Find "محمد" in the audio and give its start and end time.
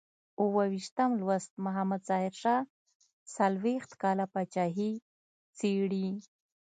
1.65-2.01